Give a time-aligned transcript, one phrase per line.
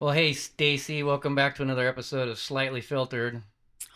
[0.00, 3.42] Well, hey, Stacey, welcome back to another episode of Slightly Filtered.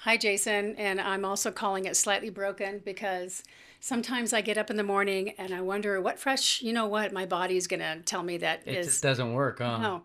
[0.00, 0.74] Hi, Jason.
[0.74, 3.44] And I'm also calling it slightly broken because
[3.78, 7.12] sometimes I get up in the morning and I wonder what fresh, you know what,
[7.12, 8.86] my body is going to tell me that It is.
[8.86, 9.78] just doesn't work, huh?
[9.78, 10.02] No.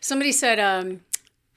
[0.00, 1.00] Somebody said, um,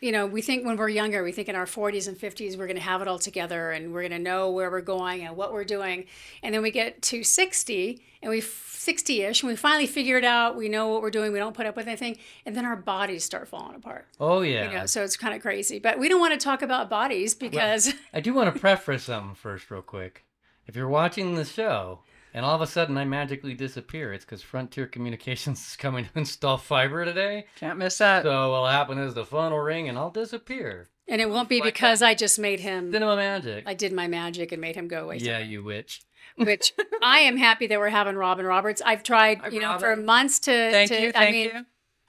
[0.03, 2.67] you know, we think when we're younger, we think in our 40s and 50s, we're
[2.67, 5.37] going to have it all together and we're going to know where we're going and
[5.37, 6.03] what we're doing.
[6.43, 10.25] And then we get to 60 and we 60 ish and we finally figure it
[10.25, 10.57] out.
[10.57, 11.31] We know what we're doing.
[11.31, 12.17] We don't put up with anything.
[12.45, 14.05] And then our bodies start falling apart.
[14.19, 14.69] Oh, yeah.
[14.69, 15.79] You know, so it's kind of crazy.
[15.79, 17.93] But we don't want to talk about bodies because.
[18.13, 20.25] I do want to preface something first, real quick.
[20.67, 21.99] If you're watching the show
[22.33, 26.11] and all of a sudden I magically disappear, it's because Frontier Communications is coming to
[26.15, 27.45] install fiber today.
[27.57, 28.23] Can't miss that.
[28.23, 30.89] So what'll happen is the phone will ring and I'll disappear.
[31.07, 32.91] And it won't be Like because I just made him.
[32.91, 33.65] Cinema magic.
[33.67, 35.17] I did my magic and made him go away.
[35.17, 36.01] yeah, you witch.
[36.37, 38.81] Which I am happy that we're having Robin Roberts.
[38.83, 40.51] I've tried, Hi, you know, for months to.
[40.51, 41.09] Thank to, you.
[41.09, 41.65] I Thank mean, you.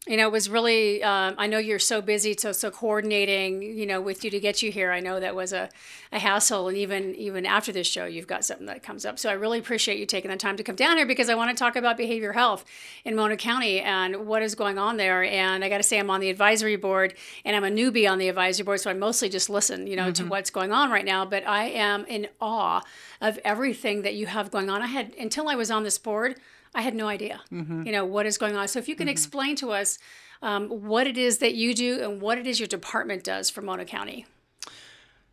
[0.06, 1.02] You know, it was really.
[1.02, 4.62] Um, I know you're so busy, so so coordinating, you know, with you to get
[4.62, 4.92] you here.
[4.92, 5.70] I know that was a,
[6.12, 9.18] a hassle, and even even after this show, you've got something that comes up.
[9.18, 11.56] So I really appreciate you taking the time to come down here because I want
[11.56, 12.66] to talk about behavioral health
[13.06, 15.24] in Mono County and what is going on there.
[15.24, 17.14] And I got to say, I'm on the advisory board,
[17.46, 20.10] and I'm a newbie on the advisory board, so I mostly just listen, you know,
[20.12, 21.24] to what's going on right now.
[21.24, 22.82] But I am in awe
[23.22, 24.82] of everything that you have going on.
[24.82, 26.38] I had until I was on this board.
[26.74, 28.66] I had no idea, you know, what is going on.
[28.68, 29.98] So if you can explain to us
[30.42, 33.62] um, what it is that you do and what it is your department does for
[33.62, 34.26] Mono County.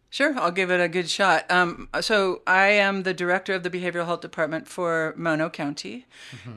[0.09, 1.50] Sure, I'll give it a good shot.
[1.50, 6.06] Um, so I am the director of the behavioral health department for Mono County,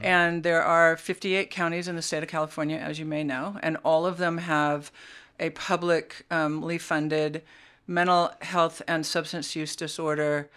[0.01, 3.77] and there are 58 counties in the state of California, as you may know, and
[3.85, 4.91] all of them have
[5.39, 7.43] a publicly funded
[7.87, 10.49] mental health and substance use disorder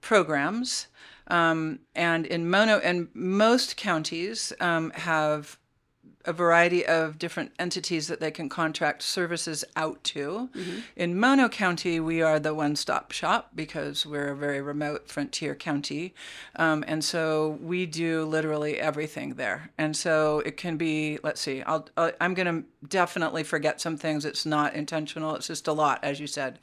[0.00, 0.88] programs.
[1.30, 5.58] Um, and in Mono, and most counties um, have
[6.26, 10.50] a variety of different entities that they can contract services out to.
[10.96, 15.54] In Mono County, we are the one stop shop because we're a very remote frontier
[15.54, 16.14] county.
[16.56, 19.70] Um, and so we do literally everything there.
[19.78, 24.24] And so it can be, let's see, I'll, I'm going to definitely forget some things.
[24.24, 26.58] It's not intentional, it's just a lot, as you said.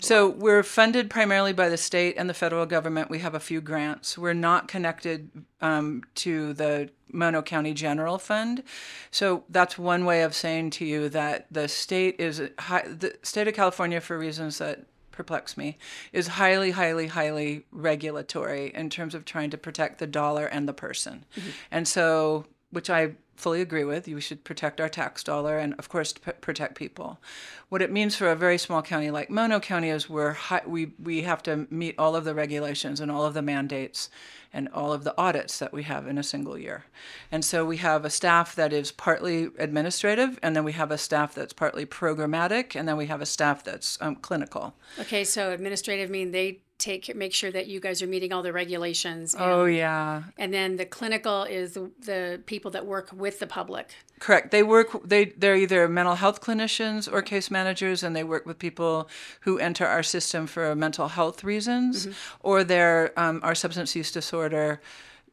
[0.00, 3.10] So we're funded primarily by the state and the federal government.
[3.10, 4.16] We have a few grants.
[4.16, 5.30] We're not connected
[5.60, 8.62] um, to the Mono County General Fund.
[9.10, 13.48] So that's one way of saying to you that the state is hi- the state
[13.48, 15.76] of California for reasons that perplex me
[16.12, 20.72] is highly highly highly regulatory in terms of trying to protect the dollar and the
[20.72, 21.24] person.
[21.70, 24.08] And so which I fully agree with.
[24.08, 27.20] We should protect our tax dollar and, of course, p- protect people.
[27.68, 30.92] What it means for a very small county like Mono County is we're hi- we
[31.02, 34.10] we have to meet all of the regulations and all of the mandates
[34.52, 36.84] and all of the audits that we have in a single year.
[37.30, 40.98] And so we have a staff that is partly administrative, and then we have a
[40.98, 44.74] staff that's partly programmatic, and then we have a staff that's um, clinical.
[44.98, 48.52] Okay, so administrative mean they take make sure that you guys are meeting all the
[48.52, 49.34] regulations.
[49.34, 53.46] And, Oh yeah, and then the clinical is the, the people that work with the
[53.46, 53.94] public.
[54.20, 54.50] Correct.
[54.50, 54.88] They work.
[55.04, 59.08] They they're either mental health clinicians or case managers, and they work with people
[59.40, 62.08] who enter our system for mental health reasons,
[62.40, 64.80] or they're um, our substance use disorder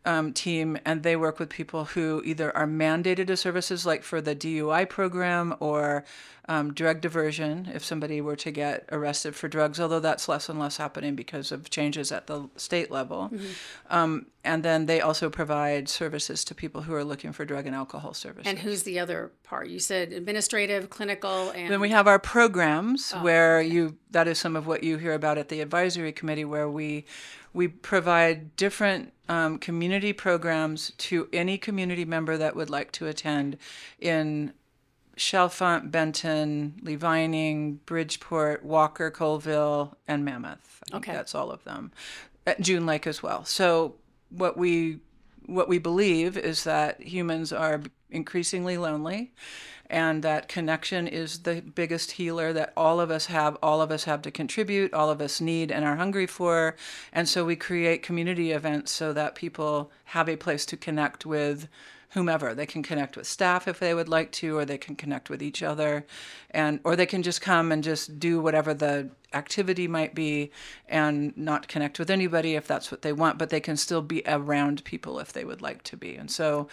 [0.05, 4.21] um, team, and they work with people who either are mandated to services, like for
[4.21, 6.05] the DUI program, or
[6.47, 9.79] um, drug diversion, if somebody were to get arrested for drugs.
[9.79, 13.31] Although that's less and less happening because of changes at the state level.
[13.89, 17.75] Um, and then they also provide services to people who are looking for drug and
[17.75, 18.45] alcohol services.
[18.45, 19.69] And who's the other part?
[19.69, 24.55] You said administrative, clinical, and Then we have our programs where you that is some
[24.55, 27.05] of what you hear about at the advisory committee where we
[27.55, 33.57] we provide different um, community programs to any community member that would like to attend
[33.99, 34.53] in
[35.17, 40.83] Chalfant, Benton, Lee Vining, Bridgeport, Walker, Coleville, and Mammoth.
[40.89, 41.13] I think Okay.
[41.13, 41.91] that's all of them.
[42.45, 43.45] At June Lake as well.
[43.45, 43.95] So
[44.29, 44.99] what we
[45.47, 49.31] what we believe is that humans are increasingly lonely
[49.89, 54.05] and that connection is the biggest healer that all of us have all of us
[54.05, 56.75] have to contribute all of us need and are hungry for.
[57.13, 61.67] And so we create community events so that people have a place to connect with
[62.11, 62.55] whomever.
[62.55, 65.43] They can connect with staff if they would like to or they can connect with
[65.43, 66.05] each other.
[66.49, 70.49] And or they can just come and just do whatever the activity might be
[70.87, 74.23] and not connect with anybody if that's what they want but they can still be
[74.25, 76.15] around people if they would like to be.
[76.15, 76.69] And so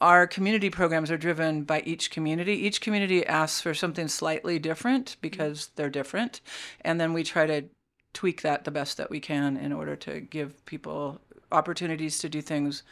[0.00, 2.52] our community programs are driven by each community.
[2.52, 6.40] Each community asks for something slightly different because they're different.
[6.82, 7.64] And then we try to
[8.12, 11.20] tweak that the best that we can in order to give people
[11.52, 12.82] opportunities to do things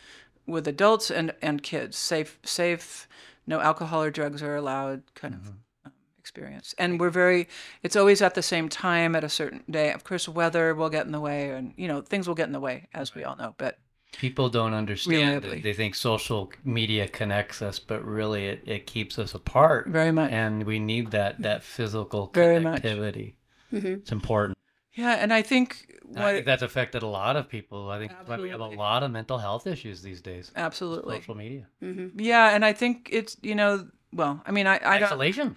[0.47, 1.97] with adults and, and kids.
[1.97, 3.09] Safe, safe,
[3.47, 5.49] no alcohol or drugs are allowed kind of
[5.85, 6.75] um, experience.
[6.79, 7.49] And we're very,
[7.83, 9.93] it's always at the same time at a certain day.
[9.93, 12.53] Of course, weather will get in the way and, you know, things will get in
[12.53, 13.55] the way, as we all know.
[13.59, 13.79] But
[14.19, 15.59] People don't understand Reliably.
[15.59, 15.63] it.
[15.63, 19.89] They think social media connects us, but really it, it keeps us apart.
[19.89, 20.31] Very much.
[20.33, 22.83] And we need that that physical Very much.
[22.83, 23.35] connectivity.
[23.73, 23.87] Mm-hmm.
[23.87, 24.57] It's important.
[24.95, 27.91] yeah, and I think And I think that's affected a lot of people.
[27.91, 30.53] I think we have a lot of mental health issues these days.
[30.55, 31.17] absolutely.
[31.21, 31.67] Social media.
[31.81, 35.57] Yeah, and I think it's, you know, well, I mean, I, I don't, Isolation.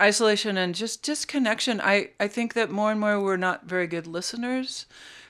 [0.00, 1.80] isolation and just disconnection.
[1.80, 4.86] I, I think that more and more we're not very good listeners.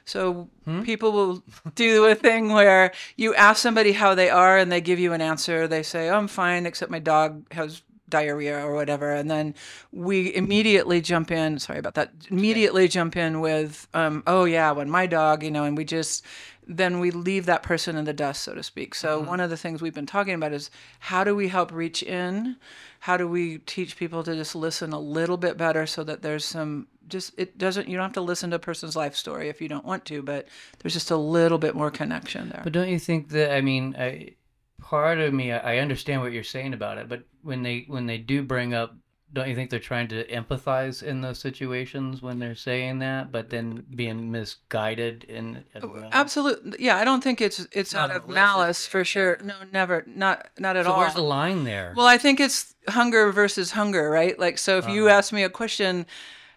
[0.07, 0.49] So
[0.85, 1.43] people will
[1.75, 5.21] do a thing where you ask somebody how they are and they give you an
[5.21, 5.67] answer.
[5.67, 9.13] They say, oh, I'm fine, except my dog has diarrhea or whatever.
[9.13, 9.55] And then
[9.91, 11.59] we immediately jump in.
[11.59, 12.13] Sorry about that.
[12.31, 16.25] Immediately jump in with, um, oh, yeah, when my dog, you know, and we just,
[16.69, 18.95] then we leave that person in the dust, so to speak.
[18.95, 20.71] So one of the things we've been talking about is
[21.01, 22.57] how do we help reach in?
[23.01, 26.45] How do we teach people to just listen a little bit better so that there's
[26.45, 29.61] some just it doesn't you don't have to listen to a person's life story if
[29.61, 30.49] you don't want to, but
[30.81, 32.63] there's just a little bit more connection there.
[32.65, 34.35] But don't you think that I mean, I,
[34.81, 38.07] part of me, I I understand what you're saying about it, but when they when
[38.07, 38.95] they do bring up,
[39.33, 43.51] don't you think they're trying to empathize in those situations when they're saying that, but
[43.51, 45.83] then being misguided in as?
[46.13, 46.97] Absolutely, yeah.
[46.97, 49.39] I don't think it's it's Not out of malice for sure.
[49.43, 50.99] No, never, not not at So all.
[50.99, 51.93] where's the line there?
[51.97, 54.39] Well, I think it's hunger versus hunger, right?
[54.39, 55.19] Like, so if you Uh-huh.
[55.19, 56.07] ask me a question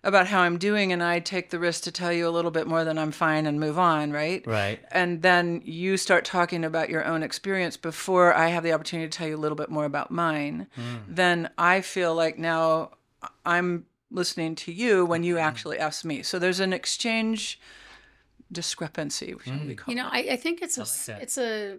[0.03, 2.67] about how I'm doing and I take the risk to tell you a little bit
[2.67, 4.45] more than I'm fine and move on, right?
[4.47, 4.79] right.
[4.91, 9.17] And then you start talking about your own experience before I have the opportunity to
[9.17, 10.95] tell you a little bit more about mine, hmm.
[11.07, 12.91] then I feel like now
[13.45, 15.41] I'm listening to you when you hmm.
[15.41, 16.23] actually ask me.
[16.23, 17.59] So there's an exchange
[18.51, 19.73] discrepancy, shall we hmm.
[19.73, 20.13] call You know, it?
[20.13, 21.77] I, I think it's a like it's a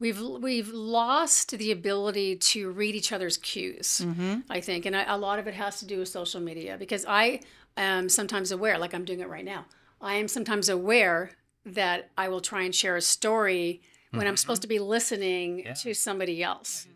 [0.00, 4.02] we've we've lost the ability to read each other's cues.
[4.04, 4.40] Mm-hmm.
[4.50, 7.04] I think, and I, a lot of it has to do with social media because
[7.06, 7.40] I
[7.76, 9.66] am sometimes aware, like I'm doing it right now.
[10.00, 11.32] I am sometimes aware
[11.64, 13.82] that I will try and share a story
[14.12, 16.88] when I'm supposed to be listening to somebody else.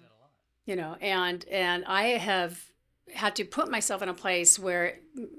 [0.67, 2.59] You know, and and I have
[3.12, 4.99] had to put myself in a place where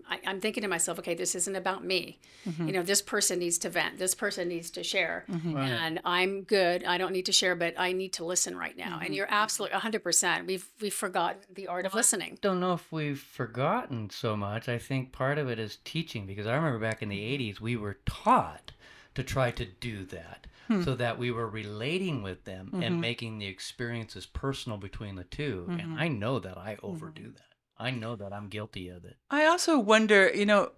[0.09, 2.19] I, I'm thinking to myself, okay, this isn't about me.
[2.47, 2.67] Mm-hmm.
[2.67, 3.97] You know, this person needs to vent.
[3.97, 5.57] This person needs to share, mm-hmm.
[5.57, 6.83] and I'm good.
[6.83, 8.95] I don't need to share, but I need to listen right now.
[8.95, 9.13] And mm-hmm.
[9.13, 10.03] you're absolutely 100.
[10.03, 12.37] percent We've we've forgotten the art of listening.
[12.41, 14.69] don't know if we've forgotten so much.
[14.69, 17.75] I think part of it is teaching because I remember back in the 80s we
[17.75, 18.71] were taught
[19.15, 20.83] to try to do that hmm.
[20.83, 25.67] so that we were relating with them and making the experiences personal between the 2
[25.79, 27.54] And I know that I overdo that.
[27.77, 29.17] I know that I'm guilty of it.
[29.29, 30.71] I also wonder, you know,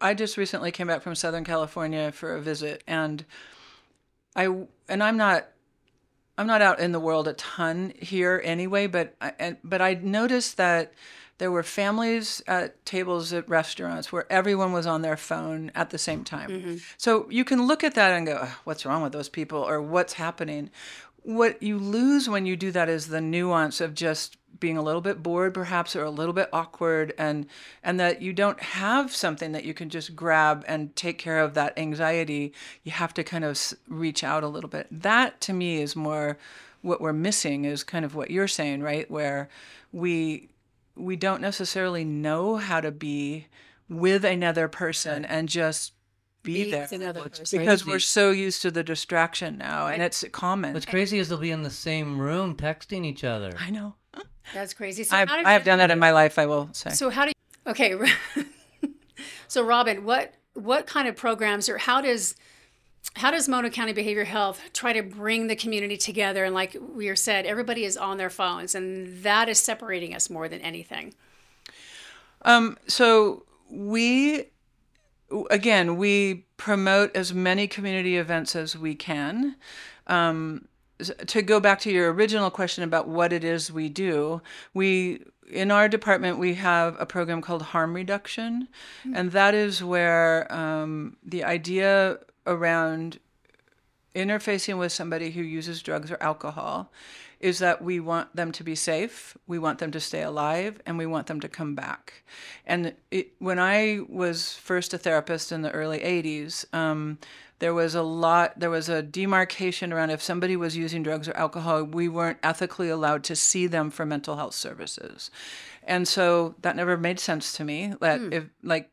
[0.00, 3.24] I just recently came back from Southern California for a visit, and
[4.36, 4.46] I
[4.88, 5.48] and I'm not
[6.38, 9.94] I'm not out in the world a ton here anyway, but I, and, but I
[9.94, 10.92] noticed that
[11.38, 15.98] there were families at tables at restaurants where everyone was on their phone at the
[15.98, 16.50] same time.
[16.50, 16.76] Mm-hmm.
[16.96, 19.82] So you can look at that and go, "Ugh, "What's wrong with those people?" or
[19.82, 20.70] "What's happening?"
[21.22, 25.00] What you lose when you do that is the nuance of just being a little
[25.00, 27.46] bit bored perhaps or a little bit awkward and
[27.82, 31.54] and that you don't have something that you can just grab and take care of
[31.54, 32.52] that anxiety.
[32.84, 34.86] You have to kind of reach out a little bit.
[34.90, 36.38] That to me is more
[36.80, 39.10] what we're missing is kind of what you're saying right?
[39.10, 39.48] Where
[39.90, 40.48] we
[40.94, 43.46] we don't necessarily know how to be
[43.88, 45.92] with another person and just
[46.42, 47.58] be Be there with another person.
[47.58, 51.38] because we're so used to the distraction now and it's common What's crazy is they'll
[51.38, 53.52] be in the same room texting each other.
[53.58, 53.94] i know
[54.52, 55.04] That's crazy.
[55.04, 57.10] So I've, how did I have done that in my life i will say So
[57.10, 57.94] how do you, okay?
[59.48, 62.34] so Robin, what what kind of programs or how does
[63.14, 66.44] how does Mono County Behavioral Health try to bring the community together?
[66.44, 70.30] And like we are said, everybody is on their phones, and that is separating us
[70.30, 71.12] more than anything.
[72.42, 74.44] Um, so we,
[75.50, 79.56] again, we promote as many community events as we can.
[80.06, 80.68] Um,
[81.26, 84.40] to go back to your original question about what it is we do,
[84.72, 88.68] we in our department we have a program called harm reduction,
[89.12, 93.18] and that is where um, the idea around
[94.14, 96.92] interfacing with somebody who uses drugs or alcohol
[97.42, 100.96] is that we want them to be safe, we want them to stay alive, and
[100.96, 102.22] we want them to come back.
[102.64, 107.18] And it, when I was first a therapist in the early 80s, um,
[107.58, 111.32] there was a lot, there was a demarcation around if somebody was using drugs or
[111.36, 115.30] alcohol, we weren't ethically allowed to see them for mental health services.
[115.84, 117.94] And so that never made sense to me.
[118.00, 118.90] That if, like,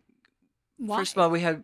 [0.78, 0.98] Why?
[0.98, 1.64] First of all, we had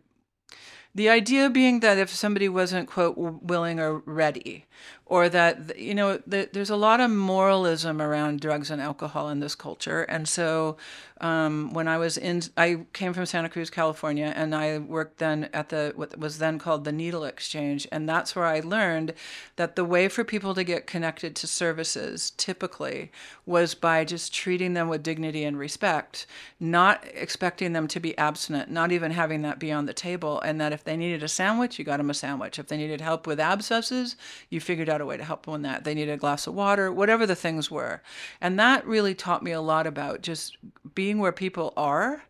[0.96, 4.66] The idea being that if somebody wasn't, quote, willing or ready,
[5.06, 9.40] or that, you know, the, there's a lot of moralism around drugs and alcohol in
[9.40, 10.02] this culture.
[10.04, 10.78] And so
[11.22, 15.50] um, when I was in, I came from Santa Cruz, California, and I worked then
[15.54, 19.14] at the what was then called the Needle Exchange, and that's where I learned
[19.56, 23.12] that the way for people to get connected to services typically
[23.46, 26.26] was by just treating them with dignity and respect,
[26.60, 30.60] not expecting them to be abstinent, not even having that be on the table, and
[30.60, 32.60] that if they needed a sandwich, you got them a sandwich.
[32.60, 34.18] If they needed help with abscesses,
[34.50, 35.86] you figured out a way to help them with that.
[35.86, 38.02] They needed a glass of water, whatever the things were,
[38.40, 40.58] and that really taught me a lot about just
[40.94, 42.24] being being where people are,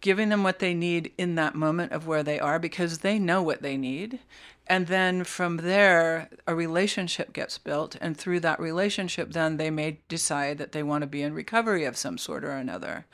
[0.00, 3.42] giving them what they need in that moment of where they are because they know
[3.42, 4.18] what they need.
[4.66, 7.96] And then from there, a relationship gets built.
[8.00, 11.84] And through that relationship, then they may decide that they want to be in recovery
[11.84, 13.04] of some sort or another.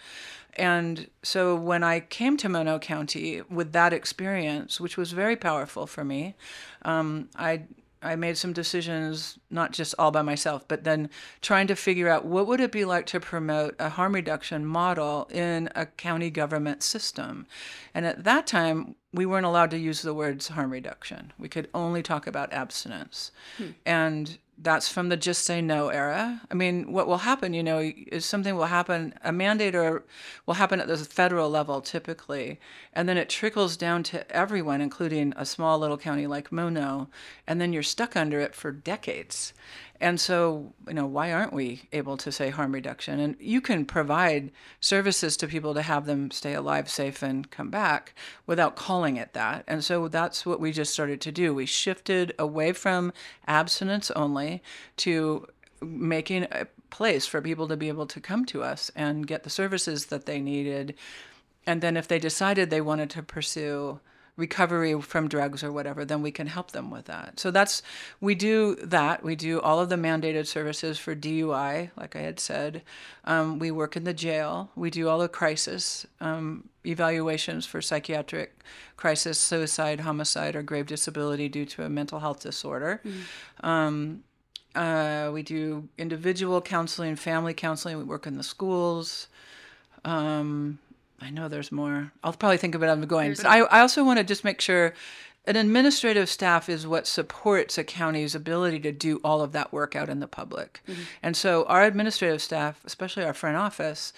[0.54, 5.88] And so when I came to Mono County with that experience, which was very powerful
[5.88, 6.36] for me,
[6.82, 7.64] um, I
[8.02, 11.08] I made some decisions, not just all by myself, but then
[11.40, 15.28] trying to figure out what would it be like to promote a harm reduction model
[15.30, 17.46] in a county government system.
[17.94, 21.32] And at that time, we weren't allowed to use the words harm reduction.
[21.38, 23.30] We could only talk about abstinence.
[23.58, 23.66] Hmm.
[23.86, 26.42] And that's from the just say no era.
[26.50, 30.04] I mean, what will happen, you know, is something will happen, a mandate or
[30.46, 32.60] will happen at the federal level typically,
[32.92, 37.08] and then it trickles down to everyone, including a small little county like Mono,
[37.46, 39.52] and then you're stuck under it for decades.
[40.02, 43.20] And so, you know, why aren't we able to say harm reduction?
[43.20, 47.70] And you can provide services to people to have them stay alive, safe, and come
[47.70, 48.12] back
[48.44, 49.62] without calling it that.
[49.68, 51.54] And so that's what we just started to do.
[51.54, 53.12] We shifted away from
[53.46, 54.60] abstinence only
[54.96, 55.46] to
[55.80, 59.50] making a place for people to be able to come to us and get the
[59.50, 60.96] services that they needed.
[61.64, 64.00] And then if they decided they wanted to pursue
[64.36, 67.38] recovery from drugs or whatever, then we can help them with that.
[67.38, 67.82] So that's,
[68.20, 69.22] we do that.
[69.22, 72.82] We do all of the mandated services for DUI, like I had said.
[73.24, 74.70] Um, we work in the jail.
[74.74, 78.58] We do all the crisis um, evaluations for psychiatric
[78.96, 83.02] crisis, suicide, homicide, or grave disability due to a mental health disorder.
[83.04, 83.66] Mm.
[83.66, 84.24] Um,
[84.74, 87.98] uh, we do individual counseling, family counseling.
[87.98, 89.28] We work in the schools.
[90.06, 90.78] Um,
[91.22, 92.12] I know there's more.
[92.22, 93.28] I'll probably think of it as I'm going.
[93.28, 94.94] There's but a- I, I also want to just make sure
[95.46, 99.96] an administrative staff is what supports a county's ability to do all of that work
[99.96, 100.80] out in the public.
[100.86, 101.02] Mm-hmm.
[101.22, 104.12] And so our administrative staff, especially our front office,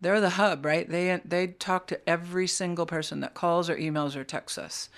[0.00, 0.88] they're the hub, right?
[0.88, 4.88] They they talk to every single person that calls or emails or texts us.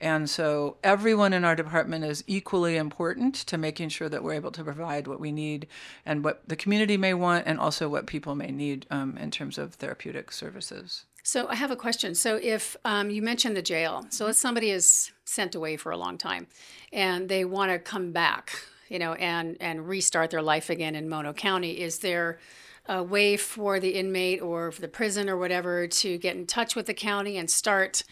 [0.00, 4.52] And so everyone in our department is equally important to making sure that we're able
[4.52, 5.66] to provide what we need
[6.04, 9.58] and what the community may want, and also what people may need um, in terms
[9.58, 11.04] of therapeutic services.
[11.22, 12.14] So I have a question.
[12.14, 15.96] So if um, you mentioned the jail, so if somebody is sent away for a
[15.96, 16.46] long time
[16.92, 18.52] and they want to come back,
[18.90, 22.38] you know, and and restart their life again in Mono County, is there
[22.86, 26.76] a way for the inmate or for the prison or whatever to get in touch
[26.76, 28.04] with the county and start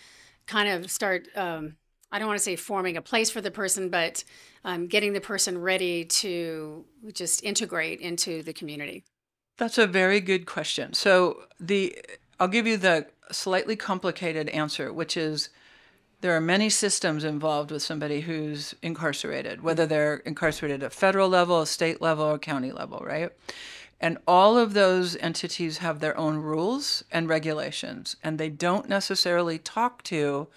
[0.47, 1.77] kind of start um,
[2.13, 4.23] I don't want to say forming a place for the person, but
[4.65, 9.03] um, getting the person ready to just integrate into the community?
[9.57, 10.93] That's a very good question.
[10.93, 11.99] So the
[12.39, 15.49] I'll give you the slightly complicated answer, which is
[16.21, 21.65] there are many systems involved with somebody who's incarcerated, whether they're incarcerated at federal level,
[21.67, 23.31] state level, or county level, right?
[24.03, 29.59] And all of those entities have their own rules and regulations, and they don't necessarily
[29.59, 30.49] talk to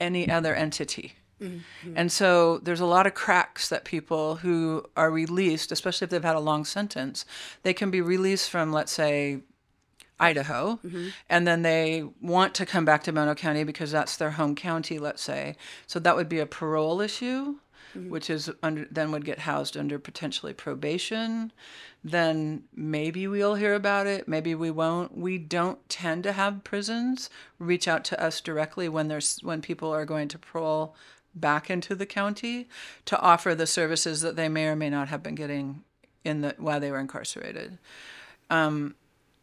[0.00, 1.12] any other entity.
[1.40, 1.92] Mm-hmm.
[1.94, 6.24] And so there's a lot of cracks that people who are released, especially if they've
[6.24, 7.26] had a long sentence,
[7.62, 9.40] they can be released from, let's say,
[10.18, 11.08] Idaho, mm-hmm.
[11.28, 14.98] and then they want to come back to Mono County because that's their home county,
[14.98, 15.56] let's say.
[15.86, 17.56] So that would be a parole issue,
[17.94, 18.10] mm-hmm.
[18.10, 21.52] which is under then would get housed under potentially probation
[22.04, 24.28] then maybe we'll hear about it.
[24.28, 25.16] Maybe we won't.
[25.16, 29.92] We don't tend to have prisons reach out to us directly when there's when people
[29.92, 30.94] are going to parole
[31.34, 32.68] back into the county
[33.06, 35.82] to offer the services that they may or may not have been getting
[36.24, 37.78] in the while they were incarcerated.
[38.50, 38.94] Um,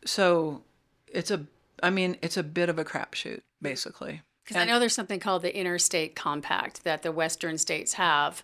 [0.05, 0.61] so
[1.07, 1.45] it's a,
[1.81, 4.21] I mean, it's a bit of a crapshoot, basically.
[4.51, 8.43] Because I know there's something called the Interstate Compact that the Western states have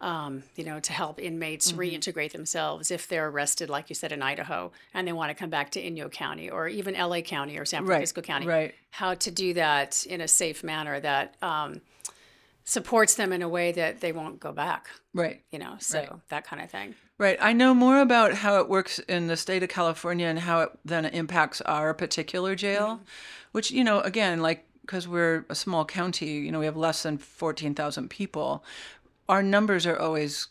[0.00, 1.80] um, you know, to help inmates mm-hmm.
[1.80, 5.50] reintegrate themselves if they're arrested, like you said, in Idaho, and they want to come
[5.50, 8.46] back to Inyo County or even LA County or San Francisco right, County.
[8.46, 8.74] Right.
[8.90, 11.80] How to do that in a safe manner that um,
[12.64, 14.88] supports them in a way that they won't go back.
[15.14, 15.40] Right.
[15.50, 16.10] You know, so right.
[16.28, 16.94] that kind of thing.
[17.18, 17.38] Right.
[17.40, 20.70] I know more about how it works in the state of California and how it
[20.84, 23.04] then impacts our particular jail, mm-hmm.
[23.52, 27.02] which, you know, again, like because we're a small county, you know, we have less
[27.02, 28.64] than 14,000 people,
[29.28, 30.46] our numbers are always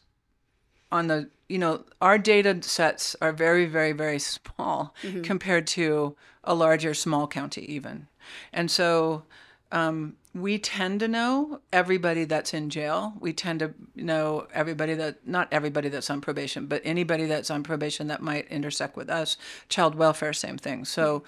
[0.92, 6.54] on the, you know, our data sets are very, very, very small compared to a
[6.54, 8.08] larger small county, even.
[8.52, 9.24] And so
[9.72, 13.14] um, we tend to know everybody that's in jail.
[13.20, 17.64] We tend to know everybody that, not everybody that's on probation, but anybody that's on
[17.64, 19.38] probation that might intersect with us.
[19.70, 20.86] Child welfare, same thing.
[20.86, 21.24] So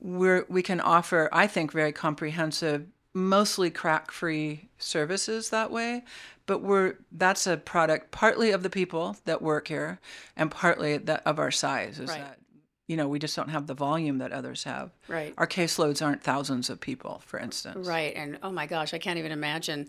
[0.00, 6.04] we're, we can offer, I think, very comprehensive, mostly crack free services that way.
[6.46, 10.00] But we're, that's a product partly of the people that work here
[10.36, 12.20] and partly that of our size is Right.
[12.20, 12.38] that,
[12.88, 14.90] you know, we just don't have the volume that others have.
[15.08, 15.34] Right.
[15.36, 17.86] Our caseloads aren't thousands of people, for instance.
[17.86, 19.88] Right, and oh my gosh, I can't even imagine.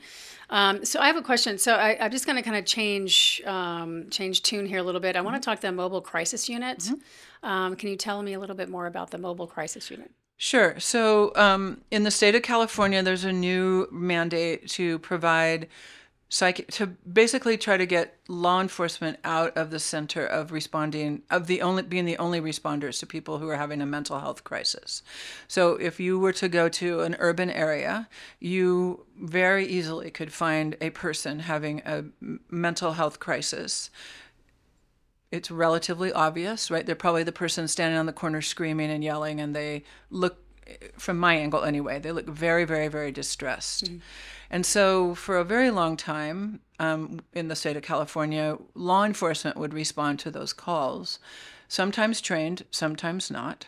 [0.50, 1.58] Um, so I have a question.
[1.58, 5.02] So I, I'm just going to kind of change um, change tune here a little
[5.02, 5.16] bit.
[5.16, 6.90] I want to talk the mobile crisis unit.
[7.42, 10.12] Um, can you tell me a little bit more about the mobile crisis unit?
[10.36, 10.80] Sure.
[10.80, 15.68] So, um, in the state of California, there's a new mandate to provide
[16.30, 21.48] psych to basically try to get law enforcement out of the center of responding of
[21.48, 25.02] the only being the only responders to people who are having a mental health crisis.
[25.48, 28.08] So, if you were to go to an urban area,
[28.40, 32.06] you very easily could find a person having a
[32.50, 33.90] mental health crisis
[35.32, 36.86] it's relatively obvious, right?
[36.86, 40.38] They're probably the person standing on the corner screaming and yelling, and they look,
[40.98, 43.86] from my angle anyway, they look very, very, very distressed.
[43.86, 43.98] Mm-hmm.
[44.50, 49.58] And so, for a very long time um, in the state of California, law enforcement
[49.58, 51.20] would respond to those calls,
[51.68, 53.68] sometimes trained, sometimes not.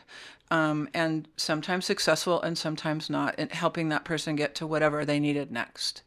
[0.49, 5.17] Um, and sometimes successful and sometimes not in helping that person get to whatever they
[5.17, 6.01] needed next.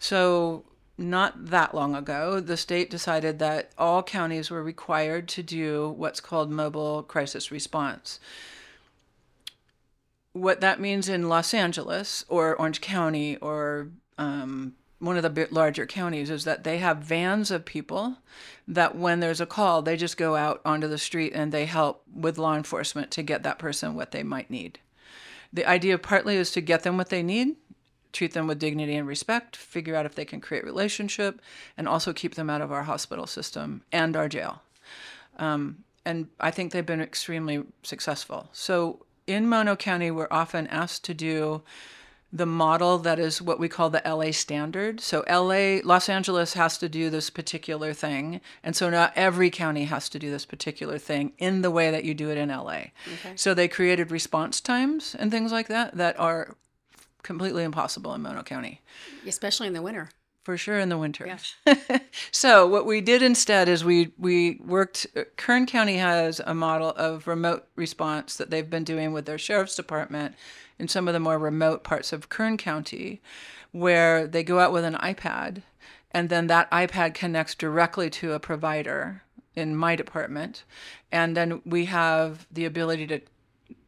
[0.00, 0.64] So,
[0.98, 6.20] not that long ago, the state decided that all counties were required to do what's
[6.20, 8.18] called mobile crisis response.
[10.32, 15.86] What that means in Los Angeles or Orange County or um, one of the larger
[15.86, 18.16] counties is that they have vans of people
[18.66, 22.02] that when there's a call, they just go out onto the street and they help
[22.12, 24.78] with law enforcement to get that person what they might need.
[25.52, 27.56] The idea partly is to get them what they need,
[28.12, 31.40] treat them with dignity and respect, figure out if they can create relationship,
[31.76, 34.62] and also keep them out of our hospital system and our jail.
[35.38, 38.48] Um, and I think they've been extremely successful.
[38.52, 41.62] So in Mono County, we're often asked to do
[42.36, 45.00] the model that is what we call the LA standard.
[45.00, 49.84] So LA, Los Angeles has to do this particular thing, and so not every county
[49.84, 52.84] has to do this particular thing in the way that you do it in LA.
[53.34, 56.56] So they created response times and things like that that are
[57.22, 58.80] completely impossible in Mono County.
[59.26, 60.10] Especially in the winter.
[60.46, 61.26] For sure in the winter.
[61.66, 61.98] Yeah.
[62.30, 65.04] so what we did instead is we we worked.
[65.16, 69.38] Uh, Kern County has a model of remote response that they've been doing with their
[69.38, 70.36] sheriff's department
[70.78, 73.20] in some of the more remote parts of Kern County,
[73.72, 75.62] where they go out with an iPad,
[76.12, 79.22] and then that iPad connects directly to a provider
[79.56, 80.62] in my department,
[81.10, 83.20] and then we have the ability to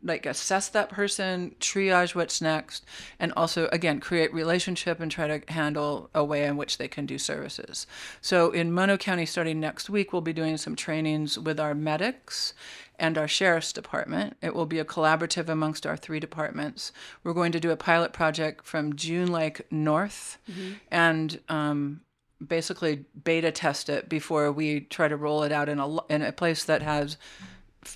[0.02, 2.84] like assess that person, triage what's next,
[3.18, 7.06] and also again create relationship and try to handle a way in which they can
[7.06, 7.86] do services.
[8.20, 12.54] So in Mono County, starting next week, we'll be doing some trainings with our medics
[12.98, 14.36] and our sheriff's department.
[14.42, 16.92] It will be a collaborative amongst our three departments.
[17.22, 20.38] We're going to do a pilot project from June Lake North,
[20.90, 22.00] and um,
[22.44, 26.32] basically beta test it before we try to roll it out in a in a
[26.32, 27.16] place that has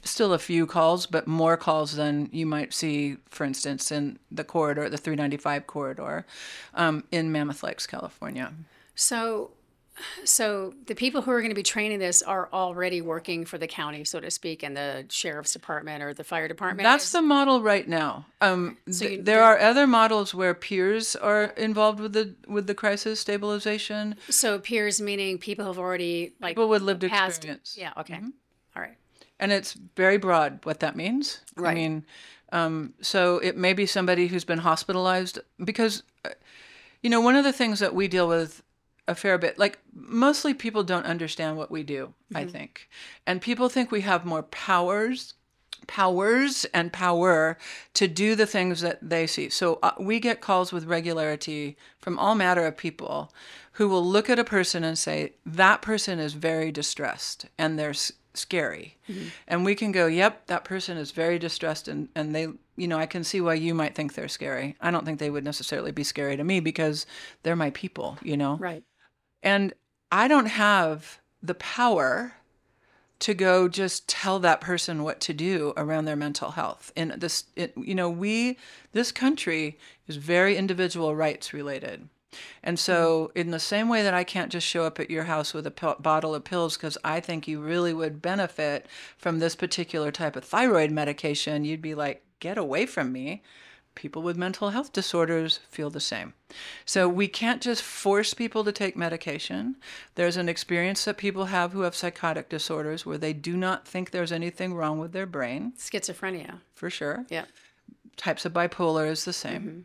[0.05, 4.45] still a few calls, but more calls than you might see, for instance, in the
[4.45, 6.27] corridor, the 395 corridor,
[6.75, 8.53] um, in Mammoth Lakes, California.
[8.95, 9.53] So,
[10.25, 13.67] so the people who are going to be training this are already working for the
[13.67, 16.85] county, so to speak, and the sheriff's department or the fire department.
[16.85, 18.27] That's is- the model right now.
[18.41, 22.67] Um, So th- you- there are other models where peers are involved with the with
[22.67, 24.17] the crisis stabilization.
[24.31, 27.77] so peers meaning people who've already like People with lived passed- experience.
[27.79, 27.93] Yeah.
[27.99, 28.19] Okay.
[28.75, 28.97] All right.
[29.43, 31.41] And it's very broad what that means.
[31.73, 32.07] I mean,
[32.53, 36.31] um, so it may be somebody who's been hospitalized because, uh,
[37.03, 38.63] you know, one of the things that we deal with
[39.09, 42.15] a fair bit, like mostly people don't understand what we do.
[42.35, 42.89] I think,
[43.27, 45.35] and people think we have more powers.
[45.89, 47.59] Powers and power
[47.95, 49.49] to do the things that they see.
[49.51, 53.33] So uh, we get calls with regularity from all matter of people
[53.73, 57.95] who will look at a person and say, that person is very distressed and they're
[58.35, 58.97] scary.
[59.09, 59.29] Mm-hmm.
[59.49, 61.89] And we can go, yep, that person is very distressed.
[61.89, 64.77] And, and they, you know, I can see why you might think they're scary.
[64.81, 67.07] I don't think they would necessarily be scary to me because
[67.43, 68.57] they're my people, you know?
[68.57, 68.85] Right.
[69.43, 69.75] And
[70.11, 72.35] I don't have the power
[73.21, 76.93] to go just tell that person what to do around their mental health.
[76.97, 78.59] And this, it, you know, we,
[78.93, 82.09] this country is very individual rights related.
[82.63, 83.39] And so, mm-hmm.
[83.39, 85.71] in the same way that I can't just show up at your house with a
[85.71, 90.37] p- bottle of pills because I think you really would benefit from this particular type
[90.37, 93.43] of thyroid medication, you'd be like, get away from me.
[93.95, 96.33] People with mental health disorders feel the same.
[96.87, 99.77] So, we can't just force people to take medication.
[100.15, 104.11] There's an experience that people have who have psychotic disorders where they do not think
[104.11, 106.61] there's anything wrong with their brain, Schizophrenia.
[106.75, 107.45] for sure Yeah.
[108.17, 109.63] types of bipolar is the same.
[109.63, 109.81] Mm-hmm.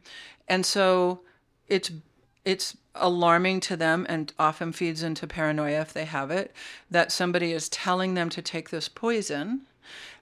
[0.47, 1.21] And so
[1.67, 1.91] it's
[2.47, 6.55] it's alarming to them and often feeds into paranoia if they have it
[6.89, 9.67] that somebody is telling them to take this poison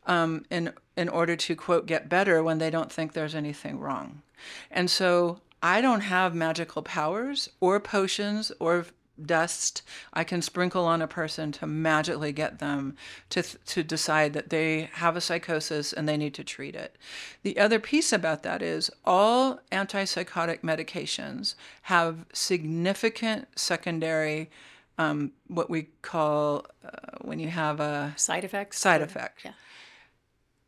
[0.07, 4.23] um, in in order to quote get better when they don't think there's anything wrong.
[4.71, 8.87] And so I don't have magical powers or potions or
[9.23, 9.81] dust
[10.13, 12.95] I can sprinkle on a person to magically get them
[13.29, 16.97] to to decide that they have a psychosis and they need to treat it.
[17.43, 24.49] The other piece about that is all antipsychotic medications have significant secondary
[24.97, 28.79] um, what we call uh, when you have a Side effects.
[28.79, 29.51] side effect Yeah.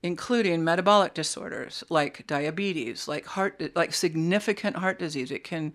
[0.04, 5.32] including metabolic disorders like diabetes, like heart, like significant heart disease.
[5.32, 5.74] It can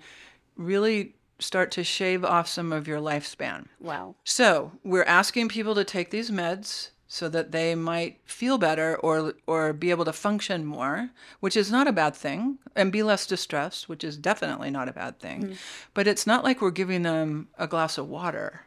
[0.56, 3.66] really start to shave off some of your lifespan.
[3.80, 4.14] Wow.
[4.24, 9.34] So we're asking people to take these meds so that they might feel better or
[9.46, 13.26] or be able to function more, which is not a bad thing, and be less
[13.26, 15.42] distressed, which is definitely not a bad thing.
[15.42, 15.52] Mm-hmm.
[15.92, 18.62] But it's not like we're giving them a glass of water.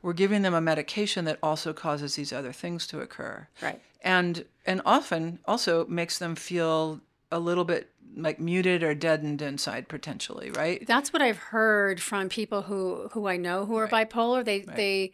[0.00, 3.80] We're giving them a medication that also causes these other things to occur Right.
[4.00, 9.86] and and often also makes them feel a little bit like muted or deadened inside
[9.88, 14.44] potentially right That's what I've heard from people who who I know who are bipolar.
[14.44, 15.12] They they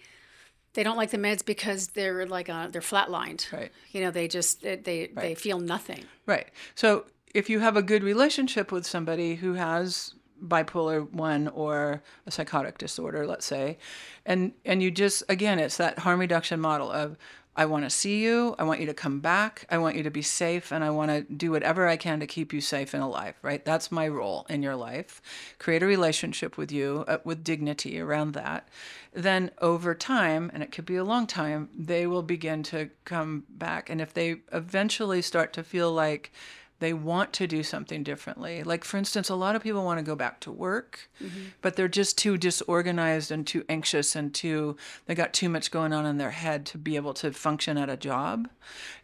[0.74, 3.52] they don't like the meds because they're like uh, they're flatlined.
[3.52, 3.70] Right.
[3.92, 6.04] You know, they just they they, they feel nothing.
[6.26, 12.02] right so if you have a good relationship with somebody who has bipolar 1 or
[12.26, 13.78] a psychotic disorder let's say
[14.26, 17.16] and and you just again it's that harm reduction model of
[17.56, 18.56] I want to see you.
[18.58, 19.66] I want you to come back.
[19.70, 20.72] I want you to be safe.
[20.72, 23.64] And I want to do whatever I can to keep you safe and alive, right?
[23.64, 25.22] That's my role in your life.
[25.58, 28.68] Create a relationship with you uh, with dignity around that.
[29.12, 33.44] Then over time, and it could be a long time, they will begin to come
[33.48, 33.88] back.
[33.88, 36.32] And if they eventually start to feel like
[36.80, 38.62] they want to do something differently.
[38.62, 41.44] Like, for instance, a lot of people want to go back to work, mm-hmm.
[41.62, 45.92] but they're just too disorganized and too anxious and too, they got too much going
[45.92, 48.48] on in their head to be able to function at a job.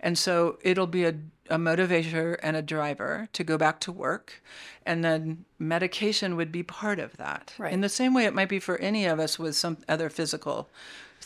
[0.00, 1.14] And so it'll be a,
[1.48, 4.42] a motivator and a driver to go back to work.
[4.84, 7.54] And then medication would be part of that.
[7.56, 7.72] Right.
[7.72, 10.68] In the same way it might be for any of us with some other physical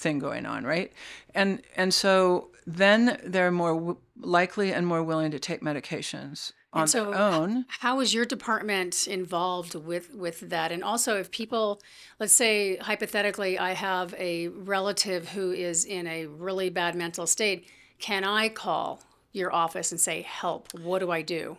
[0.05, 0.93] thing going on, right?
[1.35, 6.87] And and so then they're more w- likely and more willing to take medications on
[6.87, 7.65] so their own.
[7.69, 10.71] How is your department involved with with that?
[10.71, 11.81] And also, if people,
[12.21, 17.69] let's say hypothetically, I have a relative who is in a really bad mental state,
[17.99, 20.73] can I call your office and say, "Help!
[20.75, 21.57] What do I do?"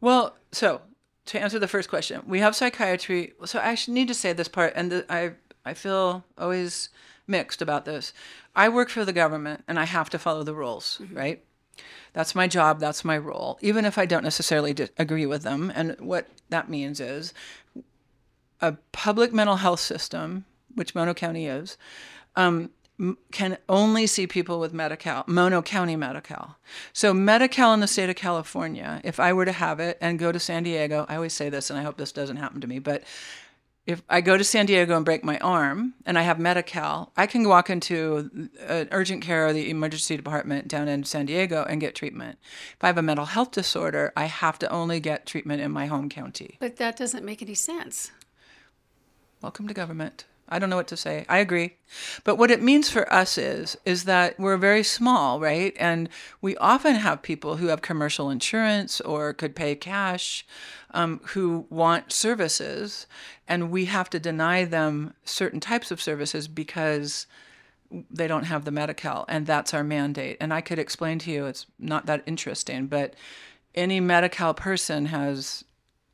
[0.00, 0.82] Well, so
[1.26, 3.32] to answer the first question, we have psychiatry.
[3.46, 5.32] So I need to say this part, and the, I
[5.64, 6.90] I feel always
[7.30, 8.12] mixed about this.
[8.54, 11.42] I work for the government, and I have to follow the rules, right?
[12.12, 12.80] That's my job.
[12.80, 15.72] That's my role, even if I don't necessarily agree with them.
[15.74, 17.32] And what that means is
[18.60, 21.78] a public mental health system, which Mono County is,
[22.36, 22.70] um,
[23.32, 26.58] can only see people with Medi-Cal, Mono County Medi-Cal.
[26.92, 30.32] So Medi-Cal in the state of California, if I were to have it and go
[30.32, 32.78] to San Diego, I always say this, and I hope this doesn't happen to me,
[32.78, 33.04] but
[33.90, 37.26] if I go to San Diego and break my arm and I have Medi-Cal, I
[37.26, 41.80] can walk into an urgent care or the emergency department down in San Diego and
[41.80, 42.38] get treatment.
[42.76, 45.86] If I have a mental health disorder, I have to only get treatment in my
[45.86, 46.56] home county.
[46.60, 48.12] But that doesn't make any sense.
[49.42, 50.24] Welcome to government.
[50.50, 51.24] I don't know what to say.
[51.28, 51.76] I agree.
[52.24, 55.74] But what it means for us is is that we're very small, right?
[55.78, 56.08] And
[56.40, 60.44] we often have people who have commercial insurance or could pay cash
[60.92, 63.06] um, who want services,
[63.46, 67.26] and we have to deny them certain types of services because
[68.10, 70.36] they don't have the Medi-Cal, and that's our mandate.
[70.40, 73.14] And I could explain to you, it's not that interesting, but
[73.74, 75.64] any Medi-Cal person has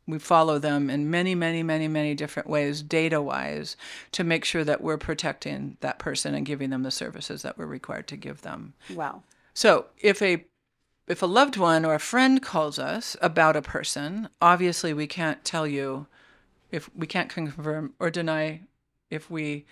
[0.07, 3.77] we follow them in many, many, many, many different ways, data wise,
[4.13, 7.67] to make sure that we're protecting that person and giving them the services that we're
[7.67, 8.75] required to give them.
[8.95, 9.23] Wow.
[9.55, 10.45] So if a
[11.09, 15.45] if a loved one or a friend calls us about a person, obviously we can't
[15.45, 16.07] tell you
[16.73, 18.63] if we can't confirm or deny
[19.09, 19.67] if we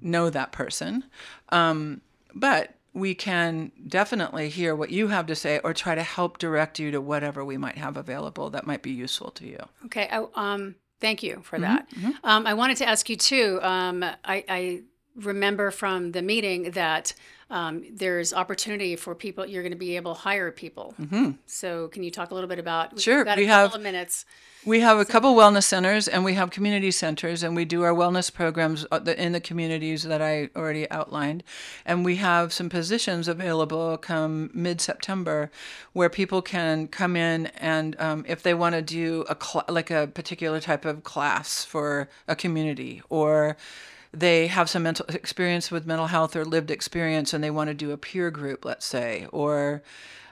[0.00, 1.04] know that person.
[1.48, 2.02] Um,
[2.34, 6.78] but we can definitely hear what you have to say or try to help direct
[6.78, 9.58] you to whatever we might have available that might be useful to you.
[9.84, 10.08] Okay.
[10.10, 11.86] I, um, thank you for that.
[12.24, 13.60] Um, I wanted to ask you too.
[13.60, 14.82] Um, I, I
[15.16, 17.12] remember from the meeting that
[17.48, 19.46] um, there's opportunity for people.
[19.46, 20.94] You're going to be able to hire people.
[21.00, 21.32] Mm-hmm.
[21.46, 22.98] So can you talk a little bit about?
[23.00, 24.24] Sure, we a couple have- of minutes.
[24.64, 27.92] We have a couple wellness centers and we have community centers and we do our
[27.92, 31.44] wellness programs uh, in the communities that I already outlined.
[31.84, 35.52] And we have some positions available come mid September
[35.92, 39.92] where people can come in and um, if they want to do a cl- like
[39.92, 43.56] a particular type of class for a community or
[44.12, 47.74] they have some mental experience with mental health or lived experience and they want to
[47.74, 49.82] do a peer group, let's say, or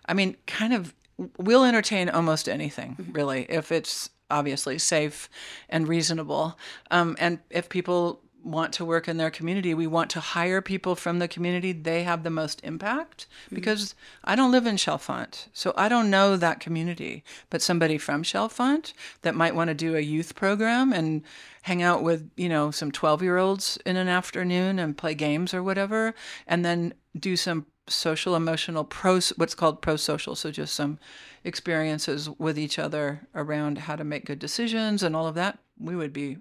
[0.07, 0.95] I mean, kind of,
[1.39, 5.29] we'll entertain almost anything, really, if it's obviously safe
[5.69, 6.59] and reasonable.
[6.91, 10.95] Um, and if people want to work in their community, we want to hire people
[10.95, 11.73] from the community.
[11.73, 13.55] They have the most impact mm-hmm.
[13.55, 17.25] because I don't live in Chalfant, so I don't know that community.
[17.51, 21.23] But somebody from Chalfant that might want to do a youth program and
[21.63, 25.55] hang out with, you know, some 12 year olds in an afternoon and play games
[25.55, 26.15] or whatever,
[26.47, 30.99] and then do some social emotional pro what's called pro social so just some
[31.45, 35.95] experiences with each other around how to make good decisions and all of that we
[35.95, 36.39] would be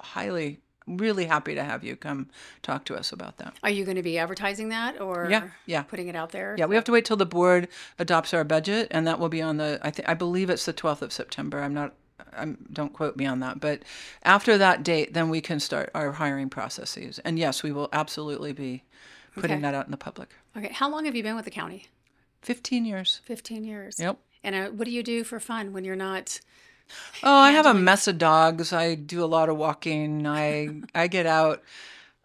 [0.00, 2.28] highly really happy to have you come
[2.62, 5.82] talk to us about that Are you going to be advertising that or Yeah, yeah.
[5.82, 6.54] putting it out there?
[6.58, 7.68] yeah we have to wait till the board
[7.98, 10.72] adopts our budget and that will be on the i think i believe it's the
[10.72, 11.94] 12th of september i'm not
[12.38, 13.82] I'm, don't quote me on that but
[14.22, 18.52] after that date then we can start our hiring processes and yes we will absolutely
[18.52, 18.84] be
[19.34, 19.62] putting Okay.
[19.62, 20.72] that out in the public Okay.
[20.72, 21.88] How long have you been with the county?
[22.42, 23.98] 15 years 15 years.
[24.00, 24.18] Yep.
[24.44, 26.40] And uh, what do you do for fun when you're not?
[27.22, 28.72] Oh, I have a mess of dogs.
[28.72, 30.26] I do a lot of walking.
[30.26, 31.62] I I get out.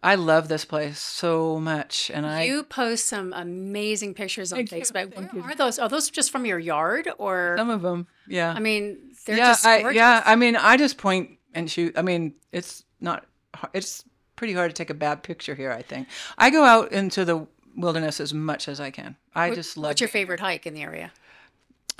[0.04, 5.14] I love this place so much, and I you post some amazing pictures on Facebook.
[5.32, 5.78] Where are those?
[5.78, 7.54] Are those just from your yard or?
[7.56, 10.22] some of them, yeah, I mean, they're yeah, just I, yeah.
[10.26, 11.96] I mean, I just point and shoot.
[11.96, 13.26] I mean, it's not.
[13.72, 15.70] It's pretty hard to take a bad picture here.
[15.70, 17.46] I think I go out into the
[17.76, 19.14] wilderness as much as I can.
[19.36, 19.90] I just love.
[19.90, 21.12] What's your favorite hike in the area?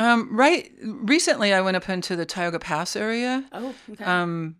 [0.03, 0.71] Um, right.
[0.83, 3.45] Recently, I went up into the Tioga Pass area.
[3.53, 4.05] Oh, okay.
[4.05, 4.57] Um,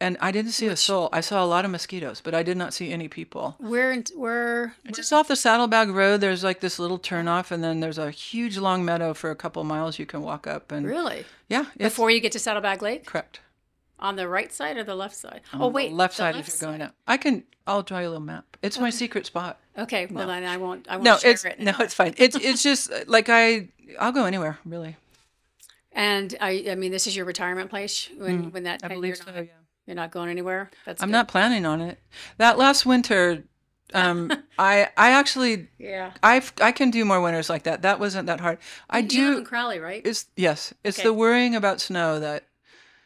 [0.00, 1.08] and I didn't see a soul.
[1.12, 3.56] I saw a lot of mosquitoes, but I did not see any people.
[3.58, 4.74] where in, where?
[4.92, 8.58] Just off the Saddlebag Road, there's like this little turnoff, and then there's a huge
[8.58, 10.70] long meadow for a couple miles you can walk up.
[10.70, 11.24] And Really?
[11.48, 13.40] yeah, Before you get to Saddlebag Lake, correct.
[13.98, 15.40] on the right side or the left side?
[15.54, 16.94] Oh the wait, left side left if you're going up.
[17.06, 17.44] I can.
[17.66, 18.56] I'll draw you a little map.
[18.62, 19.58] It's my secret spot.
[19.78, 20.86] Okay, well then I won't.
[20.88, 21.60] I won't No, share it's it.
[21.60, 22.14] no, it's fine.
[22.16, 23.68] It's it's just uh, like I.
[24.00, 24.96] I'll go anywhere really.
[25.92, 28.96] And I, I mean, this is your retirement place when when that Mm, I you're
[29.00, 29.34] believe not.
[29.36, 29.42] Yeah.
[29.86, 30.70] you're not going anywhere.
[30.84, 31.12] That's I'm good.
[31.12, 31.98] not planning on it.
[32.38, 33.44] That last winter,
[33.94, 36.12] um, I I actually Yeah.
[36.22, 37.82] I I can do more winters like that.
[37.82, 38.58] That wasn't that hard.
[38.90, 39.38] I You live do.
[39.38, 40.02] in Crowley, right?
[40.04, 40.74] It's yes.
[40.84, 41.08] It's Okay.
[41.08, 42.44] the worrying about snow that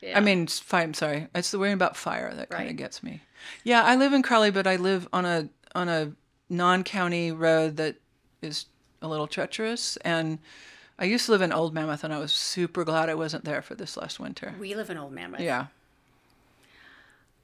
[0.00, 0.16] Yeah.
[0.16, 0.83] I mean, fire.
[0.83, 1.28] I'm sorry.
[1.35, 3.20] It's the worrying about fire that kind of gets me.
[3.64, 6.12] Yeah, I live in Crowley, but I live on a on a
[6.50, 7.96] non-county road that
[8.42, 8.66] is
[9.00, 9.96] a little treacherous.
[9.98, 10.38] And
[10.98, 13.62] I used to live in Old Mammoth, and I was super glad I wasn't there
[13.62, 14.54] for this last winter.
[14.58, 15.40] we live in Old Mammoth.
[15.40, 15.66] Yeah,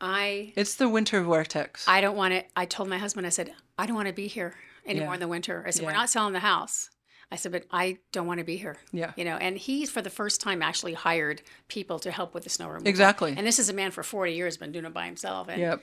[0.01, 1.89] I it's the winter vortex.
[1.89, 2.45] I don't want to.
[2.55, 5.15] I told my husband, I said, I don't want to be here anymore Yeah.
[5.15, 5.65] in the winter.
[5.67, 6.91] I said, we're not selling the house.
[7.33, 8.77] I said, but I don't want to be here.
[8.93, 9.13] Yeah.
[9.17, 12.51] You know, and he, for the first time, actually hired people to help with the
[12.51, 12.87] snow removal.
[12.87, 13.35] Exactly.
[13.37, 15.49] And this is a man for 40 years, been doing it by himself.
[15.49, 15.83] And yep.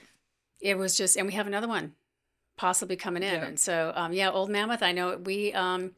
[0.61, 1.95] it was just, and we have another one
[2.57, 3.33] possibly coming in.
[3.33, 3.45] Yeah.
[3.45, 5.91] And so, um, yeah, Old Mammoth, I know we, um,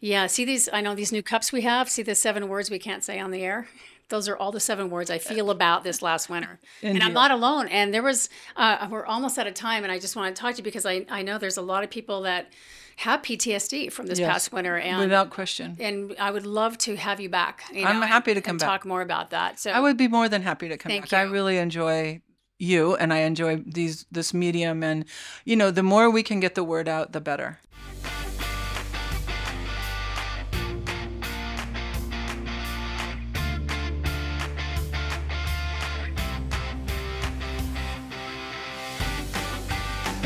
[0.00, 2.78] yeah, see these, I know these new cups we have, see the seven words we
[2.78, 3.68] can't say on the air.
[4.10, 6.60] Those are all the seven words I feel about this last winter.
[6.82, 7.68] and I'm not alone.
[7.68, 9.82] And there was, uh, we're almost out of time.
[9.82, 11.84] And I just want to talk to you because I, I know there's a lot
[11.84, 12.52] of people that
[12.96, 14.76] have PTSD from this Yes, past winter.
[14.76, 15.76] And, Without question.
[15.80, 17.64] and I would love to have you back.
[17.72, 18.68] You I'm happy to come and back.
[18.68, 19.58] talk more about that.
[19.58, 21.14] So I would be more than happy to come Thank back.
[21.14, 22.20] I really enjoy
[22.64, 25.04] you and I enjoy these this medium and
[25.44, 27.60] you know the more we can get the word out the better.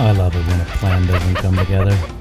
[0.00, 2.17] I love it when a plan doesn't come together.